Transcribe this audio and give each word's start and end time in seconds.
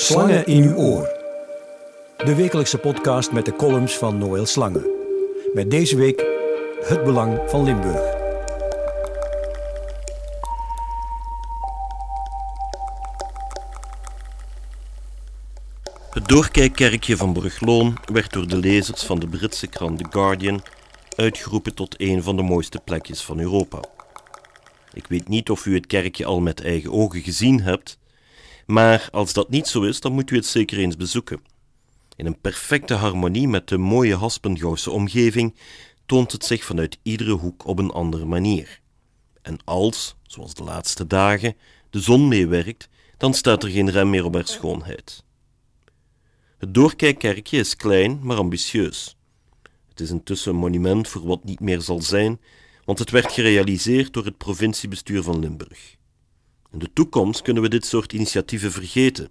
Slangen 0.00 0.46
in 0.46 0.62
uw 0.62 0.74
oor. 0.74 1.08
De 2.16 2.34
wekelijkse 2.34 2.78
podcast 2.78 3.32
met 3.32 3.44
de 3.44 3.56
columns 3.56 3.98
van 3.98 4.18
Noël 4.18 4.46
Slangen. 4.46 4.86
Met 5.54 5.70
deze 5.70 5.96
week 5.96 6.26
het 6.80 7.04
belang 7.04 7.40
van 7.46 7.64
Limburg. 7.64 8.16
Het 16.10 16.28
doorkijkkerkje 16.28 17.16
van 17.16 17.32
Brugloon 17.32 17.98
werd 18.12 18.32
door 18.32 18.46
de 18.46 18.56
lezers 18.56 19.02
van 19.02 19.18
de 19.18 19.28
Britse 19.28 19.66
krant 19.66 19.98
The 19.98 20.06
Guardian 20.10 20.62
uitgeroepen 21.16 21.74
tot 21.74 21.94
een 22.00 22.22
van 22.22 22.36
de 22.36 22.42
mooiste 22.42 22.80
plekjes 22.84 23.22
van 23.22 23.40
Europa. 23.40 23.80
Ik 24.92 25.06
weet 25.06 25.28
niet 25.28 25.50
of 25.50 25.66
u 25.66 25.74
het 25.74 25.86
kerkje 25.86 26.24
al 26.24 26.40
met 26.40 26.62
eigen 26.62 26.92
ogen 26.92 27.20
gezien 27.20 27.60
hebt, 27.60 27.98
maar 28.68 29.08
als 29.12 29.32
dat 29.32 29.48
niet 29.50 29.66
zo 29.66 29.82
is, 29.82 30.00
dan 30.00 30.12
moet 30.12 30.30
u 30.30 30.36
het 30.36 30.46
zeker 30.46 30.78
eens 30.78 30.96
bezoeken. 30.96 31.40
In 32.16 32.26
een 32.26 32.40
perfecte 32.40 32.94
harmonie 32.94 33.48
met 33.48 33.68
de 33.68 33.78
mooie 33.78 34.16
Haspengouwse 34.16 34.90
omgeving 34.90 35.54
toont 36.06 36.32
het 36.32 36.44
zich 36.44 36.64
vanuit 36.64 36.98
iedere 37.02 37.32
hoek 37.32 37.66
op 37.66 37.78
een 37.78 37.90
andere 37.90 38.24
manier. 38.24 38.80
En 39.42 39.58
als, 39.64 40.16
zoals 40.22 40.54
de 40.54 40.62
laatste 40.62 41.06
dagen, 41.06 41.56
de 41.90 42.00
zon 42.00 42.28
meewerkt, 42.28 42.88
dan 43.16 43.34
staat 43.34 43.62
er 43.62 43.70
geen 43.70 43.90
rem 43.90 44.10
meer 44.10 44.24
op 44.24 44.34
haar 44.34 44.46
schoonheid. 44.46 45.24
Het 46.58 46.74
doorkijkkerkje 46.74 47.58
is 47.58 47.76
klein, 47.76 48.18
maar 48.22 48.36
ambitieus. 48.36 49.16
Het 49.88 50.00
is 50.00 50.10
intussen 50.10 50.52
een 50.52 50.58
monument 50.58 51.08
voor 51.08 51.26
wat 51.26 51.44
niet 51.44 51.60
meer 51.60 51.80
zal 51.80 52.02
zijn, 52.02 52.40
want 52.84 52.98
het 52.98 53.10
werd 53.10 53.32
gerealiseerd 53.32 54.12
door 54.12 54.24
het 54.24 54.36
provinciebestuur 54.36 55.22
van 55.22 55.38
Limburg. 55.38 55.97
In 56.70 56.78
de 56.78 56.92
toekomst 56.92 57.42
kunnen 57.42 57.62
we 57.62 57.68
dit 57.68 57.86
soort 57.86 58.12
initiatieven 58.12 58.72
vergeten. 58.72 59.30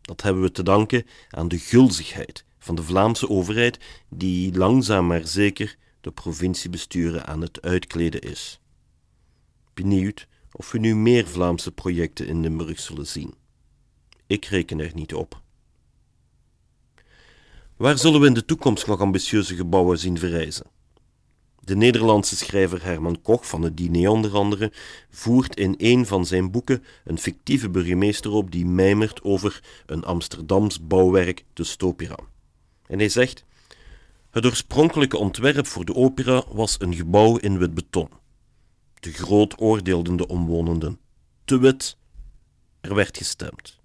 Dat 0.00 0.22
hebben 0.22 0.42
we 0.42 0.50
te 0.50 0.62
danken 0.62 1.06
aan 1.30 1.48
de 1.48 1.58
gulzigheid 1.58 2.44
van 2.58 2.74
de 2.74 2.82
Vlaamse 2.82 3.28
overheid, 3.28 3.78
die 4.08 4.56
langzaam 4.56 5.06
maar 5.06 5.26
zeker 5.26 5.76
de 6.00 6.12
provinciebesturen 6.12 7.26
aan 7.26 7.40
het 7.40 7.62
uitkleden 7.62 8.20
is. 8.20 8.60
Benieuwd 9.74 10.28
of 10.52 10.72
we 10.72 10.78
nu 10.78 10.96
meer 10.96 11.26
Vlaamse 11.28 11.72
projecten 11.72 12.26
in 12.26 12.40
Limburg 12.40 12.80
zullen 12.80 13.06
zien. 13.06 13.34
Ik 14.26 14.44
reken 14.44 14.80
er 14.80 14.90
niet 14.94 15.14
op. 15.14 15.42
Waar 17.76 17.98
zullen 17.98 18.20
we 18.20 18.26
in 18.26 18.34
de 18.34 18.44
toekomst 18.44 18.86
nog 18.86 19.00
ambitieuze 19.00 19.56
gebouwen 19.56 19.98
zien 19.98 20.18
verrijzen? 20.18 20.66
De 21.64 21.76
Nederlandse 21.76 22.36
schrijver 22.36 22.84
Herman 22.84 23.22
Koch 23.22 23.46
van 23.46 23.62
het 23.62 23.76
diner 23.76 24.10
onder 24.10 24.34
andere 24.34 24.72
voert 25.10 25.56
in 25.56 25.74
een 25.78 26.06
van 26.06 26.26
zijn 26.26 26.50
boeken 26.50 26.84
een 27.04 27.18
fictieve 27.18 27.70
burgemeester 27.70 28.30
op 28.30 28.50
die 28.50 28.66
mijmert 28.66 29.22
over 29.22 29.62
een 29.86 30.04
Amsterdams 30.04 30.86
bouwwerk, 30.86 31.44
de 31.52 31.64
Stopera. 31.64 32.16
En 32.86 32.98
hij 32.98 33.08
zegt: 33.08 33.44
Het 34.30 34.46
oorspronkelijke 34.46 35.18
ontwerp 35.18 35.66
voor 35.66 35.84
de 35.84 35.94
opera 35.94 36.44
was 36.48 36.76
een 36.80 36.94
gebouw 36.94 37.36
in 37.36 37.58
wit 37.58 37.74
beton. 37.74 38.08
Te 39.00 39.12
groot 39.12 39.60
oordeelden 39.60 40.16
de 40.16 40.26
omwonenden. 40.26 40.98
Te 41.44 41.58
wit. 41.58 41.96
Er 42.80 42.94
werd 42.94 43.16
gestemd. 43.16 43.80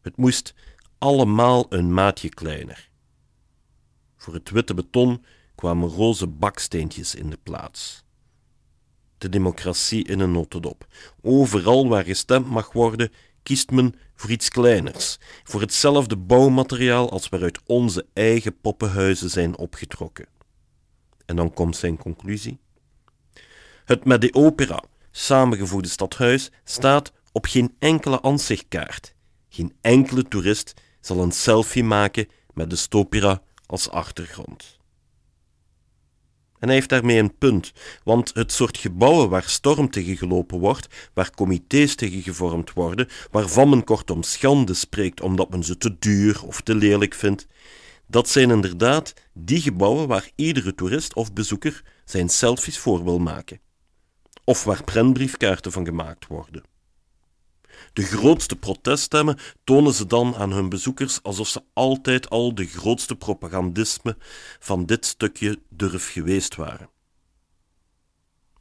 Het 0.00 0.16
moest 0.16 0.54
allemaal 0.98 1.66
een 1.68 1.94
maatje 1.94 2.28
kleiner. 2.28 2.90
Voor 4.16 4.34
het 4.34 4.50
witte 4.50 4.74
beton 4.74 5.24
kwamen 5.60 5.88
roze 5.88 6.26
baksteentjes 6.26 7.14
in 7.14 7.30
de 7.30 7.38
plaats. 7.42 8.04
De 9.18 9.28
democratie 9.28 10.04
in 10.04 10.20
een 10.20 10.32
notendop. 10.32 10.86
Overal 11.22 11.88
waar 11.88 12.04
gestemd 12.04 12.46
mag 12.46 12.72
worden, 12.72 13.12
kiest 13.42 13.70
men 13.70 13.94
voor 14.14 14.30
iets 14.30 14.48
kleiners, 14.48 15.18
voor 15.44 15.60
hetzelfde 15.60 16.16
bouwmateriaal 16.16 17.10
als 17.10 17.28
waaruit 17.28 17.60
onze 17.66 18.06
eigen 18.12 18.60
poppenhuizen 18.60 19.30
zijn 19.30 19.56
opgetrokken. 19.56 20.26
En 21.26 21.36
dan 21.36 21.52
komt 21.52 21.76
zijn 21.76 21.96
conclusie. 21.96 22.58
Het 23.84 24.04
met 24.04 24.20
de 24.20 24.34
opera 24.34 24.82
samengevoegde 25.10 25.88
stadhuis 25.88 26.50
staat 26.64 27.12
op 27.32 27.46
geen 27.46 27.76
enkele 27.78 28.20
ansichtkaart. 28.20 29.14
Geen 29.48 29.76
enkele 29.80 30.22
toerist 30.22 30.74
zal 31.00 31.22
een 31.22 31.32
selfie 31.32 31.84
maken 31.84 32.28
met 32.54 32.70
de 32.70 32.76
Stopera 32.76 33.42
als 33.66 33.90
achtergrond. 33.90 34.79
En 36.60 36.66
hij 36.66 36.74
heeft 36.74 36.88
daarmee 36.88 37.18
een 37.18 37.38
punt, 37.38 37.72
want 38.04 38.30
het 38.34 38.52
soort 38.52 38.78
gebouwen 38.78 39.28
waar 39.28 39.42
storm 39.42 39.90
tegen 39.90 40.16
gelopen 40.16 40.58
wordt, 40.58 41.10
waar 41.14 41.30
comité's 41.30 41.94
tegen 41.94 42.22
gevormd 42.22 42.72
worden, 42.72 43.08
waarvan 43.30 43.68
men 43.68 43.84
kortom 43.84 44.22
schande 44.22 44.74
spreekt 44.74 45.20
omdat 45.20 45.50
men 45.50 45.64
ze 45.64 45.76
te 45.76 45.98
duur 45.98 46.44
of 46.44 46.60
te 46.60 46.74
lelijk 46.74 47.14
vindt, 47.14 47.46
dat 48.06 48.28
zijn 48.28 48.50
inderdaad 48.50 49.14
die 49.32 49.60
gebouwen 49.60 50.08
waar 50.08 50.30
iedere 50.34 50.74
toerist 50.74 51.14
of 51.14 51.32
bezoeker 51.32 51.82
zijn 52.04 52.28
selfies 52.28 52.78
voor 52.78 53.04
wil 53.04 53.18
maken. 53.18 53.60
Of 54.44 54.64
waar 54.64 54.84
prentbriefkaarten 54.84 55.72
van 55.72 55.84
gemaakt 55.84 56.26
worden. 56.26 56.62
De 57.92 58.02
grootste 58.02 58.56
proteststemmen 58.56 59.38
tonen 59.64 59.92
ze 59.92 60.06
dan 60.06 60.36
aan 60.36 60.52
hun 60.52 60.68
bezoekers 60.68 61.22
alsof 61.22 61.48
ze 61.48 61.62
altijd 61.72 62.30
al 62.30 62.54
de 62.54 62.66
grootste 62.66 63.16
propagandisme 63.16 64.16
van 64.58 64.86
dit 64.86 65.06
stukje 65.06 65.58
durf 65.68 66.12
geweest 66.12 66.56
waren. 66.56 66.88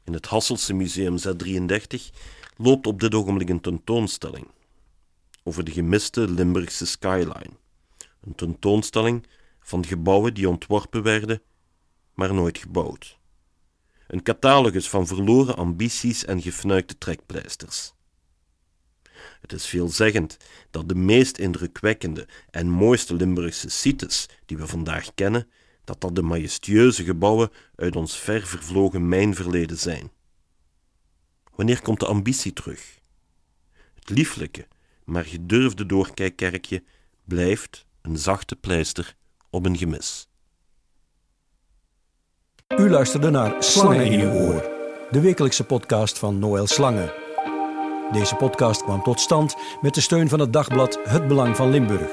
In 0.03 0.13
het 0.13 0.25
Hasselse 0.25 0.73
Museum 0.73 1.17
Z33 1.17 1.95
loopt 2.57 2.87
op 2.87 2.99
dit 2.99 3.15
ogenblik 3.15 3.49
een 3.49 3.61
tentoonstelling 3.61 4.47
over 5.43 5.63
de 5.63 5.71
gemiste 5.71 6.29
Limburgse 6.29 6.85
skyline. 6.85 7.51
Een 8.21 8.35
tentoonstelling 8.35 9.27
van 9.59 9.85
gebouwen 9.85 10.33
die 10.33 10.49
ontworpen 10.49 11.03
werden, 11.03 11.41
maar 12.13 12.33
nooit 12.33 12.57
gebouwd. 12.57 13.17
Een 14.07 14.23
catalogus 14.23 14.89
van 14.89 15.07
verloren 15.07 15.55
ambities 15.55 16.25
en 16.25 16.41
gefnuikte 16.41 16.97
trekpleisters. 16.97 17.93
Het 19.41 19.53
is 19.53 19.65
veelzeggend 19.65 20.37
dat 20.71 20.89
de 20.89 20.95
meest 20.95 21.37
indrukwekkende 21.37 22.27
en 22.49 22.69
mooiste 22.69 23.13
Limburgse 23.13 23.69
sites 23.69 24.29
die 24.45 24.57
we 24.57 24.67
vandaag 24.67 25.13
kennen, 25.15 25.47
dat 25.83 26.01
dat 26.01 26.15
de 26.15 26.21
majestueuze 26.21 27.03
gebouwen 27.03 27.49
uit 27.75 27.95
ons 27.95 28.17
ver 28.17 28.47
vervlogen 28.47 29.09
mijnverleden 29.09 29.77
zijn. 29.77 30.11
Wanneer 31.55 31.81
komt 31.81 31.99
de 31.99 32.05
ambitie 32.05 32.53
terug? 32.53 32.99
Het 33.95 34.09
lieflijke, 34.09 34.67
maar 35.03 35.25
gedurfde 35.25 35.85
doorkijkkerkje 35.85 36.83
blijft 37.23 37.85
een 38.01 38.17
zachte 38.17 38.55
pleister 38.55 39.15
op 39.49 39.65
een 39.65 39.77
gemis. 39.77 40.27
U 42.77 42.89
luisterde 42.89 43.29
naar 43.29 43.63
Slangen 43.63 44.05
in 44.05 44.19
uw 44.19 44.31
oor, 44.31 44.61
de 45.11 45.19
wekelijkse 45.21 45.63
podcast 45.63 46.19
van 46.19 46.39
Noël 46.39 46.67
Slangen. 46.67 47.28
Deze 48.11 48.35
podcast 48.35 48.83
kwam 48.83 49.03
tot 49.03 49.19
stand 49.19 49.55
met 49.81 49.93
de 49.93 50.01
steun 50.01 50.29
van 50.29 50.39
het 50.39 50.53
dagblad 50.53 50.99
Het 51.03 51.27
Belang 51.27 51.55
van 51.55 51.69
Limburg. 51.69 52.11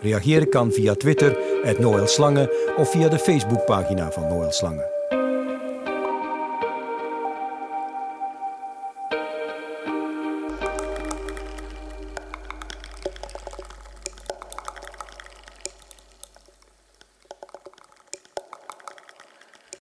Reageren 0.00 0.48
kan 0.48 0.72
via 0.72 0.94
Twitter, 0.94 1.38
Noël 1.78 2.06
Slangen 2.06 2.50
of 2.76 2.90
via 2.90 3.08
de 3.08 3.18
Facebookpagina 3.18 4.10
van 4.10 4.26
Noël 4.28 4.52
Slangen. 4.52 4.95